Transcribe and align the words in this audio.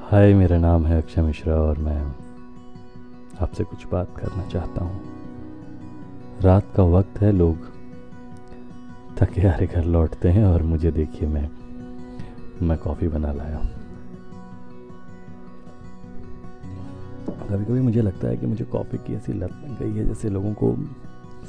हाय, 0.00 0.32
मेरा 0.34 0.56
नाम 0.58 0.86
है 0.86 1.02
अक्षय 1.02 1.22
मिश्रा 1.22 1.54
और 1.54 1.78
मैं 1.78 2.00
आपसे 3.40 3.64
कुछ 3.64 3.86
बात 3.86 4.14
करना 4.16 4.46
चाहता 4.48 4.84
हूँ। 4.84 6.40
रात 6.42 6.72
का 6.76 6.82
वक्त 6.82 7.20
है, 7.20 7.32
लोग 7.32 7.66
थके 9.16 9.40
हारे 9.40 9.66
घर 9.66 9.84
लौटते 9.84 10.28
हैं 10.28 10.44
और 10.44 10.62
मुझे 10.62 10.92
देखिए 10.92 11.28
मैं 11.28 11.48
मैं 12.62 12.78
कॉफ़ी 12.78 13.08
बना 13.08 13.32
लाया 13.32 13.56
हूँ। 13.56 13.68
कभी 17.48 17.64
कभी 17.64 17.80
मुझे 17.80 18.02
लगता 18.02 18.28
है 18.28 18.36
कि 18.36 18.46
मुझे 18.46 18.64
कॉफ़ी 18.64 18.98
की 18.98 19.14
ऐसी 19.14 19.32
लत 19.32 19.50
लग 19.64 19.78
गई 19.78 19.92
है 19.92 20.06
जैसे 20.08 20.30
लोगों 20.30 20.52
को 20.54 20.74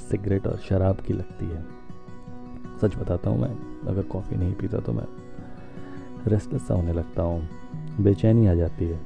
सिगरेट 0.10 0.48
और 0.48 0.58
शराब 0.60 0.96
की 0.98 1.14
लगती 1.14 1.46
है। 1.46 1.64
सच 2.82 2.96
बताता 2.96 3.30
हूँ 3.30 3.40
मैं, 3.42 3.56
अगर 3.88 4.02
कॉफ़ी 4.02 4.36
नहीं 4.36 4.54
पीता 4.54 4.80
तो 4.80 4.94
मैं 4.94 5.08
रेस्टलेस 6.28 6.68
सा 6.68 6.74
होने 6.74 6.94
लगता 6.94 7.22
हूँ। 7.22 7.48
बेचैनी 8.00 8.48
आ 8.48 8.54
जाती 8.54 8.86
है। 8.86 9.00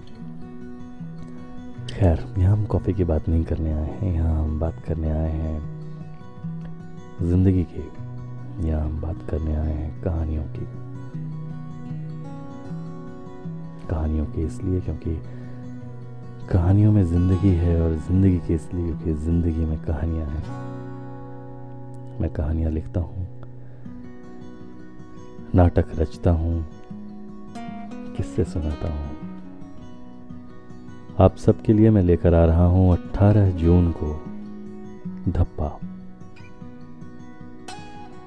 खैर, 1.89 2.19
यहाँ 2.37 2.51
हम 2.51 2.65
कॉफ़ी 2.65 2.93
की 2.93 3.03
बात 3.03 3.29
नहीं 3.29 3.43
करने 3.45 3.71
आए 3.73 3.89
हैं, 3.91 4.13
यहाँ 4.13 4.39
हम 4.39 4.59
बात 4.59 4.81
करने 4.87 5.11
आए 5.11 5.31
हैं 5.31 5.59
ज़िंदगी 7.21 7.63
की, 7.65 7.83
यहाँ 8.67 8.81
हम 8.81 8.99
बात 9.01 9.29
करने 9.29 9.55
आए 9.55 9.73
हैं 9.73 10.01
कहानियों 10.03 10.43
की। 10.45 10.65
कहानियों 13.87 14.25
की 14.25 14.41
इसलिए 14.41 14.81
क्योंकि 14.81 15.15
कहानियों 16.51 16.91
में 16.91 17.03
ज़िंदगी 17.05 17.53
है 17.55 17.81
और 17.81 17.95
ज़िंदगी 17.99 18.37
की 18.37 18.53
इसलिए 18.53 18.85
क्योंकि 18.85 19.13
ज़िंदगी 19.15 19.65
में 19.65 19.77
कहानियाँ 19.79 20.27
हैं। 20.27 20.43
मैं 22.19 22.29
कहानियाँ 22.29 22.71
लिखता 22.71 22.99
हूँ, 22.99 23.27
नाटक 25.55 25.91
रचता 25.95 26.31
हूँ 26.31 26.65
किससे 28.17 28.43
सुनाता 28.43 28.93
हूँ। 28.93 29.23
आप 31.19 31.35
सबके 31.35 31.73
लिए 31.73 31.89
मैं 31.89 32.03
लेकर 32.03 32.33
आ 32.33 32.45
रहा 32.45 32.65
हूँ 32.65 32.91
18 32.91 33.51
जून 33.51 33.91
को 33.91 34.23
धप्पा। 35.31 35.79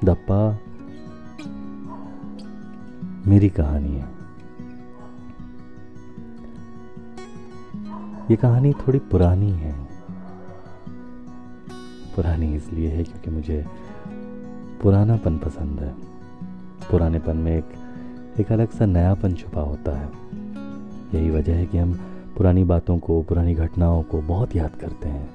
धप्पा 0.05 0.59
मेरी 3.27 3.48
कहानी 3.48 3.89
है। 3.89 4.17
ये 8.31 8.37
कहानी 8.37 8.73
थोड़ी 8.73 8.98
पुरानी 8.98 9.50
है। 9.50 9.73
पुरानी 12.17 12.55
इसलिए 12.56 12.91
है 12.91 13.05
क्योंकि 13.05 13.31
मुझे 13.31 13.67
पुरानापन 14.83 15.39
पसंद 15.39 15.81
है। 15.81 15.95
पुरानेपन 16.91 17.37
में 17.37 17.59
एक 17.59 17.86
एक 18.41 18.53
अलग 18.53 18.70
सा 18.70 18.87
नयापन 18.87 19.34
छुपा 19.34 19.61
होता 19.61 19.98
है। 19.98 20.09
यही 21.15 21.31
वजह 21.31 21.55
है 21.55 21.67
कि 21.67 21.79
हम 21.79 21.92
पुरानी 22.37 22.65
बातों 22.65 22.98
को, 22.98 23.23
पुरानी 23.23 23.55
घटनाओं 23.55 24.03
को 24.03 24.20
बहुत 24.20 24.56
याद 24.56 24.70
करते 24.81 25.09
हैं। 25.09 25.31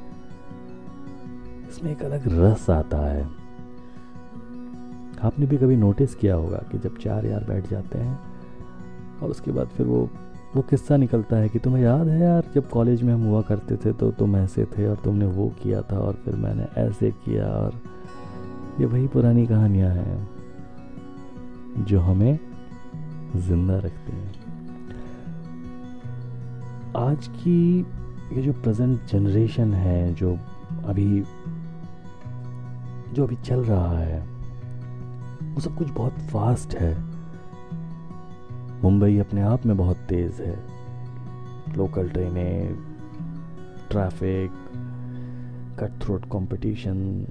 इसमें 1.70 1.92
एक 1.92 2.04
अलग 2.04 2.22
रस 2.28 2.70
आता 2.70 2.98
है। 2.98 3.24
आपने 5.24 5.46
भी 5.46 5.58
कभी 5.58 5.76
नोटिस 5.76 6.16
किया 6.16 6.36
होगा 6.36 6.58
कि 6.58 6.78
जब 6.78 6.98
चार 6.98 7.26
यार 7.26 7.44
बैठ 7.44 7.70
जाते 7.70 7.98
हैं 7.98 8.20
और 9.22 9.30
उसके 9.30 9.52
बाद 9.52 9.68
फिर 9.68 9.86
वो 9.86 10.10
वो 10.56 10.62
किस्सा 10.62 10.98
निकलता 10.98 11.36
है 11.36 11.50
कि 11.50 11.60
तुम्हें 11.60 11.84
याद 11.84 12.08
है 12.08 12.20
यार, 12.22 12.44
जब 12.56 12.70
कॉलेज 12.70 13.04
में 13.04 13.14
हम 13.14 13.24
हुआ 13.24 13.42
करते 13.42 13.76
थे 13.76 13.94
तो 13.94 14.12
तुम 14.12 14.36
ऐसे 14.36 14.66
थे 14.66 14.88
और 14.88 14.96
तुमने 14.96 15.26
वो 15.26 15.54
किया 15.64 15.82
था 15.82 16.00
और 16.00 16.14
फिर 16.14 16.36
मैंने 16.36 16.68
ऐसे 16.78 17.12
किया 17.12 17.48
और 17.48 17.74
ये 18.80 18.86
वही 18.86 19.08
पुरानी 19.08 19.48
कहानियाँ 19.48 19.92
हैं 19.92 20.30
जो 21.78 22.00
हमें 22.00 22.40
ज़िंदा 23.36 23.78
रखती 23.78 24.12
हैं। 24.12 24.32
आज 26.98 27.28
की 27.28 27.80
ये 28.34 28.42
जो 28.42 28.54
प्रेजेंट 28.54 29.06
जनरेशन 29.06 29.74
है, 29.74 30.14
जो 30.14 30.40
अभी 30.86 31.24
जो 33.14 33.24
अभी 33.24 33.36
चल 33.36 33.64
रहा 33.64 33.98
है, 33.98 34.20
वो 35.54 35.62
सब 35.62 35.78
कुछ 35.78 35.90
बहुत 35.90 36.14
फास्ट 36.14 36.76
है। 36.76 37.04
मुंबई 38.84 39.18
अपने 39.18 39.42
आप 39.42 39.66
में 39.66 39.78
बहुत 39.78 39.98
तेज़ 39.98 40.42
है। 40.42 40.60
लोकल 41.78 42.10
ट्रेनें 42.10 42.76
traffic 43.92 44.52
cut 45.80 46.02
throat 46.02 46.26
competition 46.26 47.28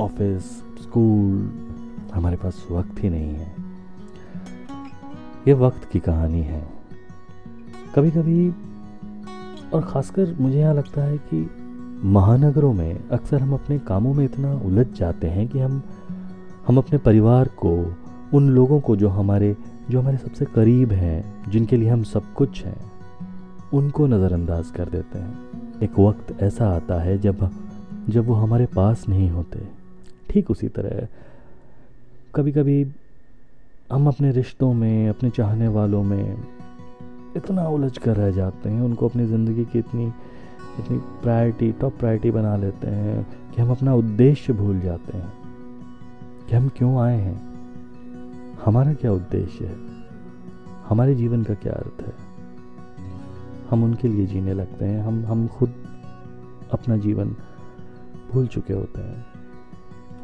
office 0.00 0.42
school 0.82 1.52
हमारे 2.14 2.36
पास 2.36 2.66
वक्त 2.70 3.04
ही 3.04 3.10
नहीं 3.10 3.34
है। 3.34 3.65
ये 5.48 5.54
वक्त 5.54 5.84
की 5.84 5.98
कहानी 5.98 6.40
है। 6.42 6.62
कभी 7.94 8.10
कभी 8.10 8.48
और 9.72 9.82
ख़ासकर 9.82 10.34
मुझे 10.40 10.58
यहाँ 10.58 10.74
लगता 10.74 11.02
है 11.02 11.18
कि 11.18 11.50
महानगरों 12.04 12.72
में 12.72 13.08
अक्सर 13.08 13.40
हम 13.40 13.52
अपने 13.54 13.78
कामों 13.78 14.14
में 14.14 14.24
इतना 14.24 14.54
उलझ 14.54 14.86
जाते 14.86 15.26
हैं 15.26 15.46
कि 15.48 15.58
हम 15.58 15.82
हम 16.66 16.78
अपने 16.78 16.98
परिवार 16.98 17.48
को, 17.48 17.70
उन 18.34 18.48
लोगों 18.48 18.80
को 18.80 18.96
जो 18.96 19.08
हमारे 19.08 19.54
जो 19.90 20.00
हमारे 20.00 20.16
सबसे 20.16 20.44
करीब 20.44 20.92
हैं, 20.92 21.50
जिनके 21.50 21.76
लिए 21.76 21.88
हम 21.88 22.02
सब 22.02 22.32
कुछ 22.32 22.64
हैं, 22.64 22.76
उनको 23.74 24.06
नज़रअंदाज 24.06 24.70
कर 24.70 24.88
देते 24.88 25.18
हैं। 25.18 25.80
एक 25.82 25.98
वक्त 25.98 26.42
ऐसा 26.42 26.70
आता 26.70 27.00
है 27.00 27.18
जब 27.18 27.48
जब 28.08 28.26
वो 28.26 28.34
हमारे 28.34 28.66
पास 28.66 29.08
नहीं 29.08 29.30
होते। 29.30 29.60
ठीक 30.30 30.50
उसी 30.50 30.68
तरह 30.68 31.06
कभी 32.34 32.52
कभी 32.52 32.84
हम 33.92 34.08
अपने 34.08 34.32
रिश्तों 34.32 34.74
में, 34.74 35.08
अपने 35.08 35.30
चाहने 35.30 35.68
वालों 35.68 36.02
में 36.02 36.44
इतना 37.36 37.68
उलझ 37.68 37.98
कर 37.98 38.16
रह 38.16 38.30
जाते 38.30 38.68
हैं। 38.68 38.82
उनको 38.82 39.08
अपनी 39.08 39.26
ज़िंदगी 39.26 39.64
की 39.64 39.78
इतनी 39.78 40.12
इतनी 40.78 40.98
प्रायोरिटी 40.98 41.72
टॉप 41.72 41.98
प्रायोरिटी 41.98 42.30
बना 42.30 42.56
लेते 42.56 42.86
हैं 42.86 43.26
कि 43.54 43.62
हम 43.62 43.70
अपना 43.70 43.94
उद्देश्य 43.94 44.52
भूल 44.52 44.80
जाते 44.80 45.18
हैं 45.18 45.32
कि 46.48 46.56
हम 46.56 46.68
क्यों 46.68 47.00
आए 47.00 47.20
हैं। 47.20 47.54
हमारा 48.64 48.94
क्या 48.94 49.12
उद्देश्य 49.12 49.64
है? 49.64 49.76
हमारे 50.88 51.14
जीवन 51.14 51.42
का 51.42 51.54
क्या 51.54 51.72
अर्थ 51.72 52.06
है? 52.06 52.14
हम 53.70 53.84
उनके 53.84 54.08
लिए 54.08 54.26
जीने 54.26 54.54
लगते 54.54 54.84
हैं। 54.84 55.02
हम 55.02 55.24
हम 55.26 55.48
खुद 55.48 55.74
अपना 56.72 56.96
जीवन 56.96 57.36
भूल 58.32 58.46
चुके 58.46 58.72
होते 58.72 59.00
हैं 59.00 59.26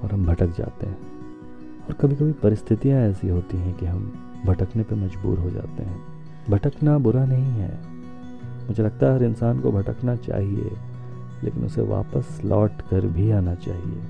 और 0.03 0.13
हम 0.13 0.27
भटक 0.27 0.57
जाते 0.59 0.87
हैं। 0.87 1.22
और 1.89 1.93
कभी 1.93 2.15
कभी 2.15 2.33
परिस्थितियाँ 2.33 3.01
ऐसी 3.01 3.29
होती 3.29 3.57
हैं 3.57 3.75
कि 3.75 3.87
हम 3.87 4.13
भटकने 4.47 4.83
पर 4.83 4.97
मजबूर 4.97 5.39
हो 5.39 5.51
जाते 5.51 5.83
हैं। 5.83 6.01
भटकना 6.51 6.99
बुरा 6.99 7.25
नहीं 7.25 7.45
है। 7.45 7.81
मुझे 8.69 8.83
लगता 8.83 9.07
है 9.07 9.15
हर 9.15 9.23
इंसान 9.23 9.61
को 9.61 9.73
भटकना 9.73 10.17
चाहिए, 10.17 10.71
लेकिन 11.45 11.65
उसे 11.65 11.83
वापस 11.83 12.41
लौट 12.45 12.81
कर 12.91 13.07
भी 13.07 13.31
आना 13.31 13.55
चाहिए। 13.55 14.01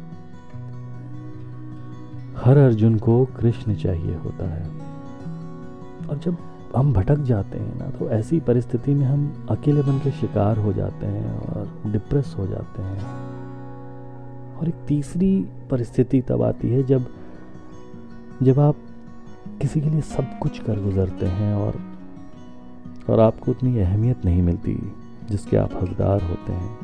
हर 2.37 2.57
अर्जुन 2.57 2.99
को 2.99 3.25
कृष्ण 3.25 3.75
चाहिए 3.75 4.15
होता 4.15 4.49
है। 4.51 4.67
और 6.09 6.19
जब 6.19 6.37
हम 6.77 6.93
भटक 6.93 7.17
जाते 7.17 7.59
हैं 7.59 7.79
ना 7.79 7.91
तो 7.91 8.11
ऐसी 8.11 8.41
परिस्थिति 8.41 8.95
में 8.95 9.07
हम 9.07 9.47
अकेले 9.51 9.83
बन 9.83 9.99
के 9.99 10.11
शिकार 10.11 10.59
हो 10.59 10.73
जाते 10.73 11.07
हैं 11.07 11.39
और 11.39 11.93
डिप्रेस 11.93 12.35
हो 12.39 12.47
जाते 12.47 12.83
हैं। 12.83 13.01
और 14.57 14.69
एक 14.69 14.75
तीसरी 14.89 15.47
परिस्थिति 15.71 16.21
तब 16.21 16.43
आती 16.43 16.71
है 16.71 16.83
जब 16.83 17.07
जब 18.43 18.59
आप 18.61 18.77
किसी 19.61 19.81
के 19.81 19.91
लिए 19.91 20.01
सब 20.01 20.39
कुछ 20.39 20.59
कर 20.59 20.81
गुजरते 20.81 21.27
हैं 21.27 21.55
और 21.55 21.81
और 23.11 23.21
आपको 23.21 23.51
उतनी 23.51 23.79
अहमियत 23.79 24.25
नहीं 24.25 24.43
मिलती 24.43 24.75
जिसके 25.31 25.57
आप 25.57 25.75
हकदार 25.75 26.23
होते 26.23 26.53
हैं, 26.53 26.79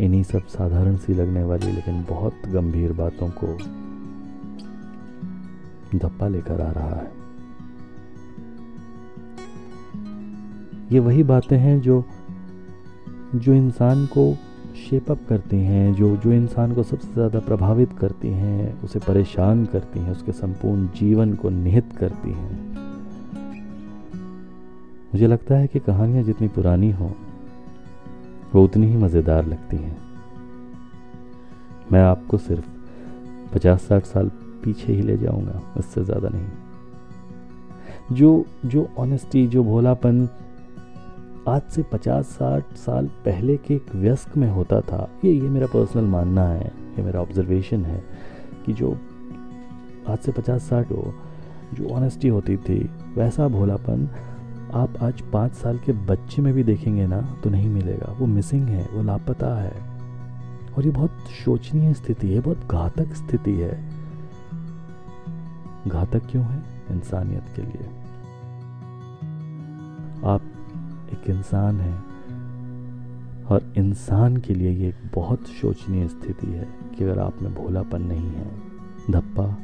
इन्हीं 0.00 0.22
सब 0.22 0.46
साधारण 0.46 0.96
सी 0.96 1.14
लगने 1.14 1.42
वाली 1.44 1.72
लेकिन 1.72 2.04
बहुत 2.08 2.42
गंभीर 2.46 2.92
बातों 2.92 3.30
को 3.30 3.46
धप्पा 5.98 6.28
लेकर 6.28 6.60
आ 6.60 6.70
रहा 6.70 6.94
है। 6.94 7.10
ये 10.92 10.98
वही 10.98 11.22
बातें 11.22 11.58
हैं 11.58 11.80
जो 11.80 12.04
जो 13.34 13.54
इंसान 13.54 14.06
को 14.06 14.34
शेप 14.76 15.10
अप 15.10 15.18
करती 15.28 15.56
हैं, 15.56 15.94
जो 15.94 16.16
जो 16.16 16.32
इंसान 16.32 16.72
को 16.72 16.82
सबसे 16.82 17.12
ज़्यादा 17.12 17.40
प्रभावित 17.40 17.92
करती 17.92 18.28
हैं, 18.28 18.82
उसे 18.82 18.98
परेशान 18.98 19.64
करती 19.66 20.00
हैं, 20.00 20.10
उसके 20.12 20.32
संपूर्ण 20.32 20.86
जीवन 20.86 21.34
को 21.34 21.50
निहित 21.50 21.92
करती 21.98 22.30
हैं। 22.30 22.76
मुझे 25.14 25.26
लगता 25.26 25.54
है 25.54 25.66
कि 25.66 25.78
कहानियाँ 25.78 26.22
जितनी 26.24 26.48
पुरानी 26.48 26.90
हों, 26.90 27.10
वो 28.54 28.64
उतनी 28.64 28.86
ही 28.86 28.96
मज़ेदार 28.96 29.46
लगती 29.46 29.76
हैं। 29.76 29.96
मैं 31.92 32.02
आपको 32.02 32.38
सिर्फ़ 32.38 32.66
पचास 33.54 33.82
साठ 33.82 34.04
साल 34.04 34.28
पीछे 34.64 34.92
ही 34.92 35.02
ले 35.02 35.16
जाऊँगा, 35.16 35.60
इससे 35.78 36.04
ज़्यादा 36.04 36.28
नहीं। 36.28 36.46
जो 38.16 38.44
जो 38.66 38.88
ऑनेस्टी 38.98 39.46
जो 39.46 39.64
भोलापन 39.64 40.28
आज 41.48 41.62
से 41.62 41.82
पचास 41.82 42.24
साठ 42.24 42.74
साल 42.74 43.06
पहले 43.06 43.56
के 43.56 43.74
एक 43.74 43.94
व्यस्क 43.94 44.36
में 44.36 44.50
होता 44.50 44.80
था। 44.80 45.10
ये 45.24 45.32
ये 45.32 45.48
मेरा 45.48 45.66
पर्सनल 45.66 46.04
मानना 46.04 46.48
है, 46.48 46.66
ये 46.66 47.02
मेरा 47.02 47.20
ऑब्जर्वेशन 47.20 47.84
है 47.84 48.04
कि 48.66 48.72
जो 48.72 48.98
आज 50.08 50.18
से 50.18 50.32
पचास 50.32 50.62
साठ 50.62 50.90
हो, 50.90 51.14
जो 51.74 51.88
ऑनेस्टी 51.88 52.28
होती 52.28 52.56
थी, 52.56 52.90
वैसा 53.14 53.48
भोलापन 53.48 54.08
आप 54.74 54.94
आज 55.02 55.20
पाँच 55.20 55.52
साल 55.52 55.78
के 55.78 55.92
बच्चे 55.92 56.42
में 56.42 56.54
भी 56.54 56.62
देखेंगे 56.62 57.06
ना 57.06 57.36
तो 57.44 57.50
नहीं 57.50 57.68
मिलेगा। 57.68 58.16
वो 58.18 58.26
मिसिंग 58.26 58.68
है, 58.68 58.88
वो 58.92 59.02
लापता 59.02 59.62
है। 59.62 59.90
और 60.72 60.84
ये 60.84 60.90
बहुत 60.90 61.10
शोचनीय 61.44 61.94
स्थिति 61.94 62.34
है, 62.34 62.40
बहुत 62.40 62.66
घातक 62.70 63.14
स्थिति 63.14 63.52
है। 63.52 63.90
घातक 65.88 66.22
क्यों 66.30 66.44
है? 66.44 66.62
इंसानियत 66.90 67.44
के 67.56 67.62
लिए। 67.62 67.88
आप 70.24 70.42
एक 71.20 71.30
इंसान 71.30 71.80
है। 71.80 72.10
और 73.46 73.72
इंसान 73.76 74.36
के 74.36 74.54
लिए 74.54 74.70
ये 74.70 74.88
एक 74.88 74.94
बहुत 75.14 75.46
शोचनीय 75.46 76.08
स्थिति 76.08 76.46
है 76.46 76.68
कि 76.98 77.04
अगर 77.04 77.18
आप 77.18 77.42
में 77.42 77.54
भोलापन 77.54 78.02
नहीं 78.02 78.30
है, 78.30 78.50
धप्पा, 79.10 79.56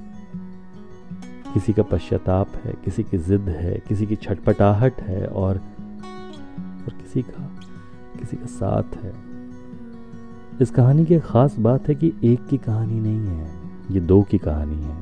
किसी 1.54 1.72
का 1.72 1.82
पश्चाताप 1.82 2.48
है, 2.64 2.74
किसी 2.84 3.02
की 3.02 3.18
जिद 3.18 3.40
है, 3.40 3.82
किसी 3.88 4.06
की 4.06 4.16
छटपटाहट 4.16 5.00
है 5.00 5.26
और 5.26 5.60
और 6.86 6.92
किसी 6.92 7.22
का 7.22 7.50
किसी 8.20 8.36
का 8.36 8.46
साथ 8.46 8.96
है। 8.96 9.12
इस 10.60 10.70
कहानी 10.70 11.04
की 11.04 11.18
खास 11.18 11.58
बात 11.58 11.88
है 11.88 11.94
कि 11.94 12.12
एक 12.24 12.46
की 12.46 12.58
कहानी 12.58 13.00
नहीं 13.00 13.26
है, 13.26 13.50
ये 13.90 14.00
दो 14.00 14.22
की 14.22 14.38
कहानी 14.38 14.82
है। 14.82 14.96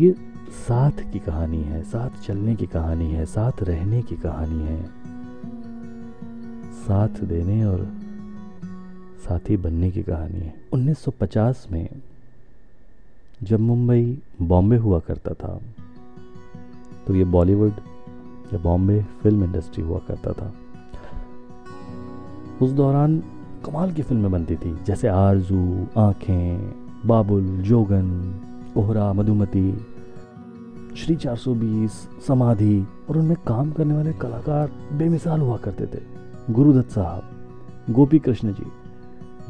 ये 0.00 0.14
साथ 0.50 1.12
की 1.12 1.18
कहानी 1.18 1.62
है, 1.62 1.82
साथ 1.82 2.10
चलने 2.26 2.54
की 2.54 2.66
कहानी 2.66 3.10
है, 3.10 3.24
साथ 3.26 3.62
रहने 3.62 4.02
की 4.02 4.16
कहानी 4.16 4.62
है। 4.62 4.82
साथ 6.72 7.22
देने 7.24 7.64
और 7.64 7.86
साथी 9.18 9.56
बनने 9.56 9.90
की 9.90 10.02
कहानी 10.02 10.40
है। 10.40 10.54
1950 10.72 11.66
में 11.72 11.88
जब 13.42 13.60
मुंबई 13.60 14.18
बॉम्बे 14.42 14.76
हुआ 14.76 14.98
करता 14.98 15.34
था 15.34 15.60
तो 17.06 17.14
ये 17.14 17.24
बॉलीवुड 17.24 17.72
या 18.54 18.58
बॉम्बे 18.58 19.02
फ़िल्म 19.22 19.44
इंडस्ट्री 19.44 19.84
हुआ 19.84 19.98
करता 19.98 20.32
था। 20.32 20.52
उस 22.62 22.70
दौरान 22.70 23.18
कमाल 23.66 23.92
की 23.92 24.02
फ़िल्में 24.02 24.30
बनती 24.30 24.56
थी, 24.56 24.76
जैसे 24.84 25.08
आरज़ू, 25.08 25.86
आँखें, 25.98 26.72
बाबुल, 27.06 27.46
जोगन 27.62 28.08
कोहरा 28.74 29.12
मधुमती। 29.12 29.70
श्री 30.96 31.16
420 31.16 32.08
समाधि 32.26 32.86
और 33.10 33.18
उनमें 33.18 33.36
काम 33.46 33.72
करने 33.72 33.94
वाले 33.94 34.12
कलाकार 34.12 34.72
बेमिसाल 34.92 35.40
हुआ 35.40 35.56
करते 35.56 35.86
थे। 35.86 36.02
गुरुदत्त 36.50 36.90
साहब 36.90 37.92
गोपी 37.92 38.18
कृष्ण 38.18 38.52
जी, 38.52 38.66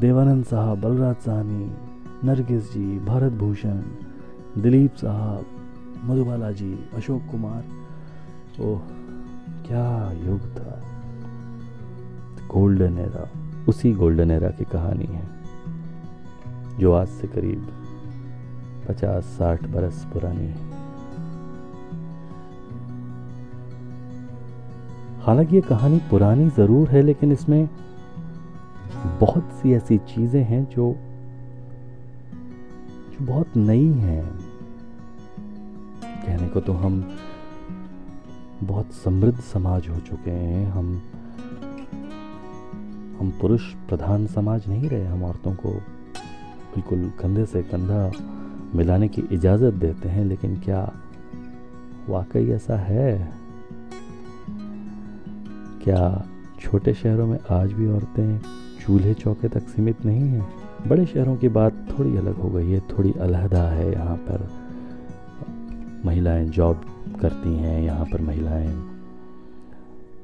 देवानंद 0.01 0.45
साहब, 0.45 0.81
बलराज 0.81 1.15
साहनी, 1.15 1.71
नरगिस 2.23 2.73
जी, 2.73 2.99
भारत 2.99 3.31
भूषण, 3.31 3.81
दिलीप 4.57 4.95
साहब, 4.95 5.45
मधुबाला 6.03 6.51
जी, 6.51 6.85
अशोक 6.93 7.21
कुमार। 7.31 7.63
ओह, 8.61 8.79
क्या 9.67 10.11
युग 10.11 10.41
था। 10.41 10.81
गोल्डन 12.53 12.97
एरा, 12.97 13.29
उसी 13.69 13.91
गोल्डन 13.91 14.31
एरा 14.31 14.49
की 14.49 14.63
कहानी 14.63 15.05
है, 15.05 15.29
जो 16.79 16.93
आज 16.93 17.07
से 17.07 17.27
करीब 17.27 17.67
पचास 18.87 19.23
साठ 19.23 19.67
बरस 19.67 20.07
पुरानी 20.13 20.47
है। 20.47 20.70
हालाँकि 25.21 25.55
ये 25.55 25.61
कहानी 25.61 25.97
पुरानी 26.09 26.49
ज़रूर 26.49 26.89
है, 26.89 27.01
लेकिन 27.01 27.31
इसमें 27.31 27.69
बहुत 29.19 29.51
सी 29.53 29.73
ऐसी 29.73 29.97
चीज़ें 29.97 30.43
हैं 30.43 30.63
जो 30.65 30.95
जो 33.11 33.25
बहुत 33.25 33.57
नई 33.57 33.85
हैं। 33.85 34.23
कहने 36.03 36.47
को 36.47 36.59
तो 36.59 36.73
हम 36.73 37.01
बहुत 38.63 38.93
समृद्ध 38.93 39.39
समाज 39.39 39.87
हो 39.89 39.99
चुके 39.99 40.31
हैं। 40.31 40.65
हम 40.71 41.01
हम 43.19 43.31
पुरुष 43.41 43.73
प्रधान 43.89 44.25
समाज 44.27 44.67
नहीं 44.67 44.89
रहे, 44.89 45.05
हम 45.05 45.23
औरतों 45.23 45.53
को 45.53 45.69
बिल्कुल 45.69 47.11
कंधे 47.19 47.45
से 47.45 47.61
कंधा 47.63 48.11
मिलाने 48.75 49.07
की 49.07 49.21
इजाज़त 49.31 49.73
देते 49.73 50.09
हैं, 50.09 50.25
लेकिन 50.25 50.59
क्या 50.59 50.81
वाकई 52.09 52.49
ऐसा 52.51 52.77
है? 52.77 53.40
क्या 55.83 56.25
छोटे 56.59 56.93
शहरों 56.93 57.27
में 57.27 57.39
आज 57.51 57.73
भी 57.73 57.87
औरतें 57.87 58.39
चूल्हे 58.85 59.13
चौके 59.13 59.47
तक 59.47 59.61
सीमित 59.61 60.05
नहीं 60.05 60.19
हैं? 60.19 60.53
बड़े 60.87 61.05
शहरों 61.05 61.35
की 61.35 61.49
बात 61.49 61.87
थोड़ी 61.99 62.17
अलग 62.17 62.35
हो 62.35 62.49
गई 62.49 62.71
है, 62.71 62.79
थोड़ी 62.79 63.11
अलहदा 63.11 63.63
है 63.63 63.91
यहाँ 63.91 64.15
पर। 64.15 64.49
महिलाएँ 66.05 66.47
जॉब 66.47 66.81
करती 67.21 67.53
हैं, 67.53 67.81
यहाँ 67.81 68.05
पर 68.05 68.21
महिलाएँ 68.21 68.89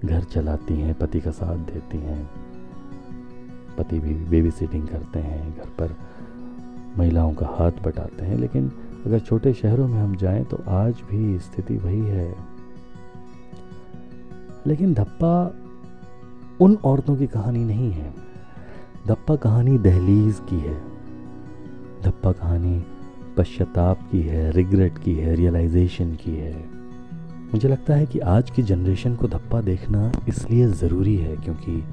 घर 0.06 0.24
चलाती 0.24 0.74
हैं, 0.74 0.94
पति 0.94 1.20
का 1.20 1.32
साथ 1.32 1.58
देती 1.58 1.98
हैं। 1.98 2.30
पति 3.78 4.00
भी 4.00 4.14
बेबी 4.14 4.52
सिटिंग 4.52 4.88
करते 4.88 5.20
हैं, 5.20 5.58
घर 5.58 5.66
पर 5.66 5.96
महिलाओं 6.98 7.34
का 7.34 7.46
हाथ 7.46 7.72
बटाते 7.72 8.26
हैं। 8.26 8.38
लेकिन 8.38 8.72
अगर 9.06 9.20
छोटे 9.20 9.54
शहरों 9.54 9.88
में 9.88 10.02
हम 10.02 10.16
जाएँ 10.16 10.44
तो 10.44 10.60
आज 10.68 10.96
भी 11.12 11.40
स्थिति 11.40 11.78
वही 11.78 12.00
है। 12.00 12.57
लेकिन 14.68 14.94
धप्पा 14.94 15.56
उन 16.62 16.76
औरतों 16.76 17.16
की 17.16 17.28
कहानी 17.28 17.66
नहीं 17.66 17.92
है। 17.92 18.14
धप्पा 19.08 19.36
कहानी 19.36 19.78
दहलीज 19.78 20.42
की 20.50 20.60
है। 20.60 20.78
धप्पा 22.04 22.32
कहानी 22.32 22.86
पश्चाताप 23.38 24.00
की 24.12 24.22
है, 24.22 24.52
रिग्रेट 24.52 24.98
की 24.98 25.14
है, 25.14 25.36
रियलाइजेशन 25.36 26.16
की 26.16 26.36
है। 26.36 26.66
मुझे 27.54 27.70
लगता 27.70 27.96
है 27.96 28.06
कि 28.06 28.20
आज 28.20 28.50
की 28.50 28.64
जनरेशन 28.64 29.16
को 29.16 29.28
धप्पा 29.28 29.62
देखना 29.62 30.12
इसलिए 30.28 30.68
ज़रूरी 30.68 31.16
है 31.16 31.36
क्योंकि 31.36 31.84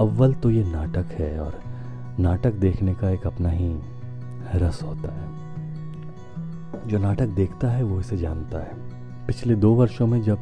अव्वल 0.00 0.34
तो 0.34 0.50
ये 0.50 0.64
नाटक 0.64 1.06
है 1.12 1.40
और 1.40 1.60
नाटक 2.18 2.52
देखने 2.52 2.94
का 2.94 3.10
एक 3.10 3.26
अपना 3.26 3.48
ही 3.48 3.76
रस 4.54 4.82
होता 4.82 5.12
है। 5.12 5.42
जो 6.88 6.98
नाटक 6.98 7.26
देखता 7.26 7.68
है 7.68 7.82
वो 7.82 8.00
इसे 8.00 8.16
जानता 8.16 8.58
है। 8.58 8.74
पिछले 9.26 9.54
दो 9.54 9.74
वर्षों 9.74 10.06
में 10.06 10.22
जब 10.22 10.38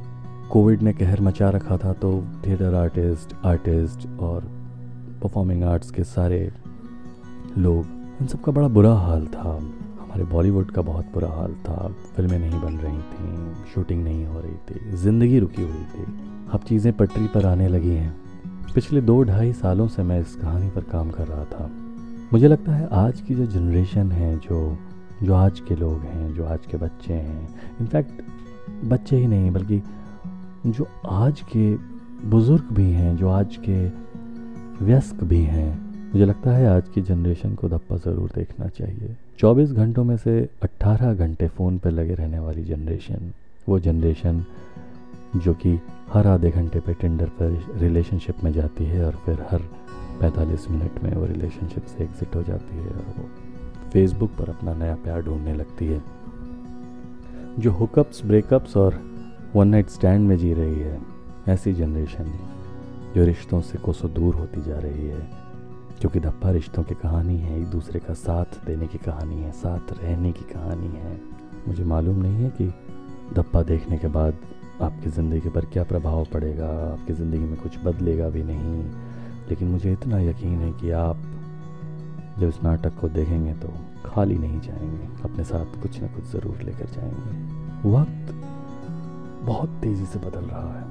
कोविड 0.50 0.81
ने 0.82 0.93
कहर 0.93 1.20
मचा 1.20 1.49
रखा 1.50 1.76
था 1.76 1.93
तो 1.93 2.08
थिएटर 2.47 2.75
आर्टिस्ट 2.75 3.35
आर्टिस्ट 3.47 4.06
और 4.20 4.44
परफॉर्मिंग 5.23 5.62
आर्ट्स 5.64 5.91
के 5.91 6.05
सारे 6.05 6.41
लोग 7.58 7.87
इन 8.20 8.26
सब 8.26 8.41
का 8.41 8.52
बड़ा 8.52 8.69
बुरा 8.69 8.93
हाल 8.94 9.26
था। 9.26 9.50
हमारे 9.50 10.25
बॉलीवुड 10.25 10.70
का 10.70 10.82
बहुत 10.82 11.12
बुरा 11.14 11.29
हाल 11.29 11.52
था। 11.64 11.76
फ़िल्में 12.17 12.38
नहीं 12.38 12.61
बन 12.61 12.76
रही 12.76 12.99
थी 12.99 13.70
शूटिंग 13.75 14.02
नहीं 14.05 14.25
हो 14.26 14.41
रही 14.41 14.55
थी, 14.70 14.97
ज़िंदगी 14.97 15.38
रुकी 15.38 15.62
हुई 15.62 15.85
थी। 15.85 16.04
अब 16.52 16.64
चीज़ें 16.69 16.92
पटरी 16.97 17.26
पर 17.26 17.47
आने 17.47 17.69
लगी 17.69 17.95
हैं। 17.95 18.14
पिछले 18.75 19.00
दो 19.02 19.23
ढाई 19.23 19.52
सालों 19.52 19.88
से 19.88 20.02
मैं 20.02 20.21
इस 20.21 20.35
कहानी 20.37 20.71
पर 20.71 20.85
काम 20.92 21.11
कर 21.11 21.26
रहा 21.26 21.45
था। 21.45 21.71
मुझे 22.33 22.49
लगता 22.49 22.73
है 22.73 22.88
आज 22.97 23.21
की 23.21 23.35
जो 23.35 23.47
जनरेशन 23.47 24.12
है, 24.12 24.37
जो 24.38 24.76
जो 25.23 25.35
आज 25.35 25.61
के 25.61 25.76
लोग 25.76 26.02
हैं, 26.02 26.35
जो 26.35 26.45
आज 26.47 26.66
के 26.66 26.76
बच्चे 26.76 27.14
हैं 27.14 27.49
इनफैक्ट 27.80 28.23
बच्चे 28.85 29.16
ही 29.16 29.26
नहीं, 29.26 29.50
बल्कि 29.50 29.83
जो 30.67 30.87
आज 31.09 31.40
के 31.40 31.75
बुज़ुर्ग 32.29 32.64
भी 32.73 32.90
हैं, 32.93 33.17
जो 33.17 33.29
आज 33.29 33.57
के 33.69 33.87
व्यस्क 34.85 35.23
भी 35.25 35.40
हैं, 35.43 35.71
मुझे 36.12 36.25
लगता 36.25 36.50
है 36.50 36.67
आज 36.69 36.88
की 36.88 37.00
जनरेशन 37.00 37.55
को 37.55 37.69
धप्पा 37.69 37.97
ज़रूर 37.97 38.31
देखना 38.35 38.67
चाहिए। 38.69 39.17
24 39.38 39.73
घंटों 39.73 40.05
में 40.05 40.17
से 40.17 40.49
18 40.62 41.14
घंटे 41.14 41.49
फ़ोन 41.49 41.79
पर 41.79 41.90
लगे 41.90 42.14
रहने 42.14 42.38
वाली 42.38 42.64
जनरेशन, 42.64 43.33
वो 43.69 43.79
जनरेशन 43.79 44.45
जो 45.37 45.55
कि 45.55 45.79
हर 46.12 46.26
आधे 46.26 46.50
घंटे 46.50 46.81
पे 46.81 46.95
टेंडर 46.95 47.29
पर 47.40 47.79
रिलेशनशिप 47.81 48.45
में 48.45 48.52
जाती 48.52 48.85
है 48.85 49.05
और 49.07 49.17
फिर 49.26 49.47
हर 49.50 49.62
45 50.23 50.71
मिनट 50.71 51.02
में 51.02 51.14
वो 51.14 51.26
रिलेशनशिप 51.26 51.85
से 51.85 52.05
एग्ज़िट 52.05 52.37
हो 52.37 52.43
जाती 52.43 52.76
है 52.76 52.88
और 52.88 53.14
वो 53.19 53.29
फेसबुक 53.93 54.31
पर 54.31 54.49
अपना 54.49 54.75
नया 54.75 54.95
प्यार 54.95 55.23
ढूँढने 55.23 55.55
लगती 55.55 55.87
है। 55.87 56.02
जो 57.59 57.71
हुकअप्स 57.71 58.25
ब्रेकअप्स 58.25 58.76
और 58.76 59.10
वन 59.57 59.69
नाइट 59.69 59.88
स्टैंड 59.88 60.28
में 60.28 60.37
जी 60.38 60.52
रही 60.54 60.78
है। 60.80 61.00
ऐसी 61.49 61.73
जनरेशन 61.73 62.33
जो 63.14 63.25
रिश्तों 63.25 63.61
से 63.61 63.78
कोसों 63.78 64.12
दूर 64.12 64.35
होती 64.35 64.61
जा 64.62 64.78
रही 64.78 65.07
है, 65.07 65.21
क्योंकि 66.00 66.21
धप्पा 66.21 66.50
रिश्तों 66.50 66.83
की 66.83 66.95
कहानी 66.95 67.37
है, 67.38 67.61
एक 67.61 67.66
दूसरे 67.66 68.00
का 68.00 68.14
साथ 68.14 68.64
देने 68.66 68.87
की 68.87 68.99
कहानी 68.99 69.42
है, 69.42 69.50
साथ 69.52 69.92
रहने 69.92 70.33
की 70.33 70.45
कहानी 70.45 70.87
है। 70.87 71.19
मुझे 71.69 71.85
मालूम 71.85 72.21
नहीं 72.23 72.45
है 72.45 72.50
कि 72.50 72.66
धप्पा 73.35 73.62
देखने 73.62 73.99
के 73.99 74.09
बाद 74.09 74.37
आपकी 74.83 75.11
ज़िंदगी 75.11 75.49
पर 75.49 75.64
क्या 75.64 75.85
प्रभाव 75.85 76.25
पड़ेगा, 76.25 76.69
आपकी 76.92 77.12
ज़िंदगी 77.12 77.38
में 77.38 77.57
कुछ 77.57 77.78
बदलेगा 77.85 78.28
भी 78.28 78.42
नहीं। 78.42 78.85
लेकिन 79.49 79.69
मुझे 79.69 79.92
इतना 79.92 80.21
यकीन 80.21 80.59
है 80.59 80.73
कि 80.73 80.90
आप 80.90 81.16
जब 82.38 82.49
इस 82.49 82.62
नाटक 82.62 82.99
को 83.00 83.09
देखेंगे 83.09 83.54
तो 83.54 83.73
खाली 84.07 84.38
नहीं 84.38 84.61
जाएँगे, 84.61 85.23
अपने 85.25 85.45
साथ 85.45 85.80
कुछ 85.83 86.00
ना 86.00 86.07
कुछ 86.07 86.25
ज़रूर 86.25 86.62
लेकर 86.62 86.87
जाएँगे। 86.87 87.90
वक्त 87.90 88.35
बहुत 89.42 89.68
तेज़ी 89.82 90.06
से 90.06 90.18
बदल 90.18 90.44
रहा 90.44 90.78
है। 90.78 90.85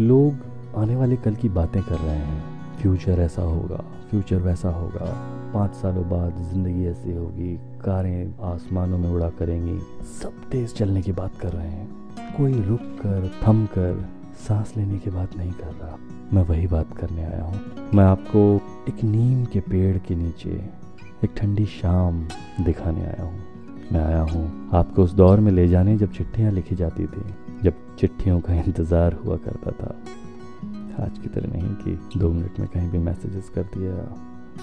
लोग 0.00 0.34
आने 0.76 0.96
वाले 0.96 1.16
कल 1.16 1.34
की 1.34 1.48
बातें 1.48 1.82
कर 1.82 1.98
रहे 1.98 2.16
हैं। 2.16 2.42
फ्यूचर 2.82 3.20
ऐसा 3.20 3.42
होगा 3.42 3.84
फ्यूचर 4.10 4.36
वैसा 4.36 4.68
होगा। 4.68 5.06
पाँच 5.54 5.74
सालों 5.74 6.08
बाद 6.10 6.36
ज़िंदगी 6.52 6.86
ऐसी 6.86 7.12
होगी, 7.12 7.56
कारें 7.56 8.34
आसमानों 8.42 8.98
में 8.98 9.08
उड़ा 9.10 9.28
करेंगी। 9.28 9.78
सब 10.20 10.32
तेज 10.50 10.74
चलने 10.74 11.02
की 11.02 11.12
बात 11.12 11.36
कर 11.36 11.52
रहे 11.52 11.68
हैं। 11.68 11.88
कोई 12.36 12.52
रुक 12.52 12.80
कर, 12.80 13.30
थम 13.46 13.66
कर, 13.66 14.08
सांस 14.48 14.74
लेने 14.76 14.98
की 14.98 15.10
बात 15.10 15.36
नहीं 15.36 15.52
कर 15.52 15.72
रहा। 15.72 15.96
मैं 16.32 16.42
वही 16.42 16.66
बात 16.66 16.96
करने 16.96 17.24
आया 17.24 17.42
हूँ। 17.44 17.60
मैं 17.94 18.04
आपको 18.04 18.60
एक 18.88 19.04
नीम 19.04 19.44
के 19.44 19.60
पेड़ 19.60 19.98
के 19.98 20.14
नीचे 20.14 20.64
एक 21.24 21.30
ठंडी 21.36 21.66
शाम 21.66 22.26
दिखाने 22.60 23.02
आया 23.02 23.22
हूँ। 23.22 23.42
मैं 23.92 24.04
आया 24.04 24.20
हूँ 24.20 24.70
आपको 24.74 25.02
उस 25.02 25.12
दौर 25.12 25.40
में 25.40 25.52
ले 25.52 25.68
जाने 25.68 25.96
जब 25.96 26.12
चिट्ठियाँ 26.12 26.52
लिखी 26.52 26.74
जाती 26.74 27.06
थी। 27.06 27.24
जब 27.64 27.74
चिट्ठियों 27.98 28.40
का 28.40 28.54
इंतज़ार 28.54 29.12
हुआ 29.14 29.36
करता 29.44 29.70
था। 29.72 29.94
आज 31.04 31.18
की 31.18 31.28
तरह 31.28 31.52
नहीं 31.52 31.74
कि 31.76 32.18
दो 32.18 32.28
मिनट 32.28 32.58
में 32.60 32.68
कहीं 32.68 32.90
भी 32.90 32.98
मैसेजेस 32.98 33.48
कर 33.48 33.62
दिया, 33.76 33.92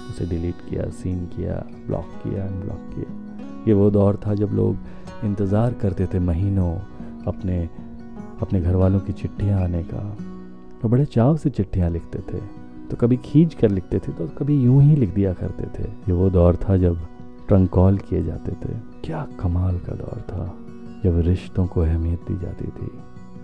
उसे 0.09 0.25
डिलीट 0.25 0.55
किया 0.69 0.89
सीन 0.91 1.25
किया 1.27 1.55
ब्लॉक 1.87 2.11
किया 2.23 2.45
अनब्लॉक 2.45 2.91
किया। 2.95 3.65
ये 3.67 3.73
वो 3.73 3.89
दौर 3.91 4.19
था 4.27 4.33
जब 4.35 4.53
लोग 4.53 5.25
इंतज़ार 5.25 5.73
करते 5.73 6.05
थे 6.05 6.19
महीनों 6.21 6.71
अपने 7.27 7.59
अपने 8.41 8.61
घर 8.61 8.75
वालों 8.75 8.99
की 8.99 9.13
चिट्ठियाँ 9.13 9.61
आने 9.63 9.83
का। 9.83 10.07
वो 10.83 10.89
बड़े 10.89 11.05
चाव 11.07 11.37
से 11.37 11.49
चिट्ठियाँ 11.49 11.89
लिखते 11.89 12.19
थे। 12.31 12.39
तो 12.89 12.97
कभी 12.97 13.17
खींच 13.17 13.53
कर 13.53 13.69
लिखते 13.69 13.99
थे 13.99 14.11
तो 14.11 14.27
कभी 14.37 14.63
यूँ 14.63 14.81
ही 14.83 14.95
लिख 14.95 15.13
दिया 15.13 15.33
करते 15.33 15.67
थे। 15.75 15.89
ये 15.89 16.13
वो 16.13 16.29
दौर 16.29 16.55
था 16.63 16.77
जब 16.77 17.05
ट्रंक 17.47 17.69
कॉल 17.69 17.97
किए 17.99 18.23
जाते 18.23 18.51
थे। 18.51 18.79
क्या 19.03 19.27
कमाल 19.39 19.79
का 19.79 19.95
दौर 19.95 20.21
था। 20.21 20.45
जब 21.03 21.19
रिश्तों 21.19 21.67
को 21.67 21.81
अहमियत 21.81 22.19
दी 22.27 22.37
जाती 22.37 22.65
थी, 22.65 22.91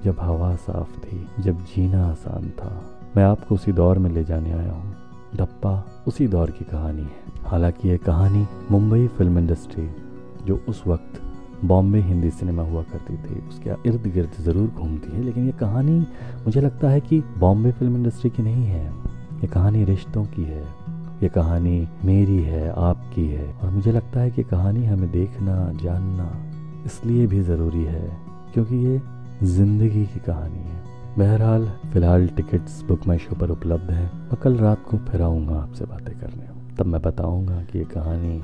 जब 0.03 0.15
हवा 0.19 0.55
साफ़ 0.55 0.99
थी, 0.99 1.27
जब 1.39 1.61
जीना 1.61 2.07
आसान 2.07 2.49
था, 2.49 2.83
मैं 3.17 3.23
आपको 3.23 3.55
उसी 3.55 3.71
दौर 3.71 3.99
में 3.99 4.09
ले 4.09 4.23
जाने 4.23 4.51
आया 4.51 4.71
हूँ। 4.71 4.95
डप्पा 5.35 5.87
उसी 6.07 6.27
दौर 6.27 6.51
की 6.51 6.65
कहानी 6.65 7.01
है। 7.01 7.23
हालाँकि 7.45 7.89
ये 7.89 7.97
कहानी 7.97 8.47
मुंबई 8.71 9.07
फ़िल्म 9.07 9.39
इंडस्ट्री, 9.39 9.89
जो 10.45 10.61
उस 10.69 10.83
वक्त 10.87 11.21
बॉम्बे 11.65 11.99
हिंदी 11.99 12.29
सिनेमा 12.29 12.63
हुआ 12.63 12.83
करती 12.83 13.17
थी, 13.17 13.47
उसके 13.47 13.69
इर्द 13.69 14.11
गिर्द 14.13 14.43
ज़रूर 14.43 14.67
घूमती 14.67 15.17
है, 15.17 15.23
लेकिन 15.23 15.45
ये 15.45 15.51
कहानी 15.51 15.99
मुझे 16.45 16.61
लगता 16.61 16.89
है 16.89 17.01
कि 17.01 17.23
बॉम्बे 17.37 17.71
फ़िल्म 17.71 17.95
इंडस्ट्री 17.95 18.29
की 18.29 18.43
नहीं 18.43 18.65
है। 18.65 18.85
ये 19.41 19.47
कहानी 19.47 19.83
रिश्तों 19.83 20.25
की 20.25 20.43
है 20.43 20.87
ये 21.23 21.29
कहानी 21.29 21.87
मेरी 22.05 22.41
है, 22.41 22.69
आपकी 22.69 23.27
है, 23.27 23.53
और 23.53 23.69
मुझे 23.69 23.91
लगता 23.91 24.19
है 24.19 24.31
कि 24.31 24.43
कहानी 24.43 24.85
हमें 24.85 25.11
देखना, 25.11 25.73
जानना 25.83 26.47
इसलिए 26.88 27.27
भी 27.27 27.41
ज़रूरी 27.41 27.84
है 27.84 28.17
क्योंकि 28.53 28.75
ये 28.75 29.01
ज़िंदगी 29.44 30.06
की 30.06 30.20
कहानी 30.20 30.60
है। 30.60 30.86
बहरहाल, 31.17 31.65
फ़िलहाल 31.94 32.27
टिकट्स 32.27 32.82
बुक 32.82 33.08
माई 33.08 33.17
शो 33.17 33.36
पर 33.36 33.50
उपलब्ध 33.50 33.91
हैं। 33.91 34.12
मैं 34.13 34.36
कल 34.36 34.58
रात 34.58 34.84
को 34.89 34.98
फिर 34.98 35.22
आऊँगा 35.22 35.56
आपसे 35.56 35.86
बातें 35.86 36.20
करने। 36.20 36.75
तब 36.75 36.86
मैं 36.86 37.01
बताऊँगा 37.01 37.62
कि 37.63 37.77
ये 37.79 37.86
कहानी 37.86 38.41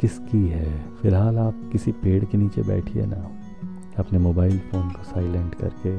किसकी 0.00 0.46
है। 0.48 0.96
फ़िलहाल 1.02 1.38
आप 1.38 1.68
किसी 1.72 1.92
पेड़ 1.92 2.24
के 2.24 2.38
नीचे 2.38 2.62
बैठिए 2.62 3.06
ना। 3.06 3.30
अपने 3.98 4.18
मोबाइल 4.18 4.58
फ़ोन 4.58 4.88
को 4.88 5.02
साइलेंट 5.02 5.54
करके, 5.54 5.96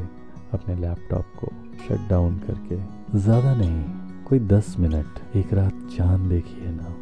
अपने 0.54 0.76
लैपटॉप 0.76 1.26
को 1.40 1.48
शट 1.88 2.10
डाउन 2.10 2.38
करके। 2.40 2.78
ज़्यादा 3.20 3.56
नहीं, 3.56 3.84
कोई 4.24 4.40
दस 4.40 4.76
मिनट, 4.80 5.36
एक 5.36 5.54
रात 5.54 5.90
चाँद 5.98 6.30
देखिए 6.30 6.72
ना। 6.72 6.96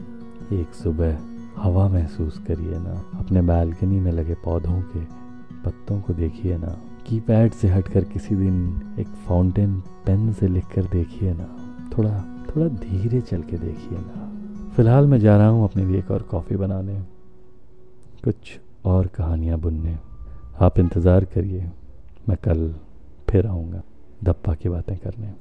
एक 0.61 0.73
सुबह। 0.73 1.17
हवा 1.59 1.87
महसूस 1.87 2.37
करिए 2.37 2.77
ना। 2.77 2.93
अपने 3.19 3.41
बालकनी 3.41 3.99
में 3.99 4.11
लगे 4.11 4.33
पौधों 4.33 4.81
के 4.81 4.99
पत्तों 5.63 5.99
को 6.01 6.13
देखिए 6.13 6.57
ना। 6.57 6.75
की 7.07 7.19
पैड 7.19 7.51
से 7.51 7.67
हटकर 7.67 8.03
किसी 8.03 8.35
दिन 8.35 8.95
एक 8.99 9.07
फाउंटेन 9.07 9.79
पेन 10.05 10.31
से 10.33 10.47
लिख 10.47 10.65
कर 10.65 10.83
देखिए 10.83 11.33
ना। 11.33 11.47
थोड़ा 11.97 12.45
थोड़ा 12.47 12.67
धीरे 12.67 13.21
चल 13.21 13.41
के 13.41 13.57
देखिए 13.57 13.97
ना। 13.97 14.25
फ़िलहाल 14.75 15.07
मैं 15.07 15.19
जा 15.19 15.37
रहा 15.37 15.47
हूँ 15.47 15.63
अपने 15.63 15.85
लिए 15.85 15.99
एक 15.99 16.11
और 16.11 16.21
कॉफ़ी 16.21 16.55
बनाने। 16.55 16.99
कुछ 18.23 18.59
और 18.85 19.07
कहानियाँ 19.07 19.59
बुनने। 19.59 19.97
आप 20.61 20.79
इंतज़ार 20.79 21.25
करिए, 21.25 21.69
मैं 22.29 22.37
कल 22.37 22.73
फिर 23.29 23.47
आऊँगा। 23.47 23.81
दप्पा 24.23 24.53
की 24.53 24.69
बातें 24.69 24.97
करने। 24.97 25.33